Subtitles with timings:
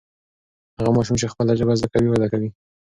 [0.77, 2.49] هغه ماشوم چې خپله ژبه زده کوي وده کوي.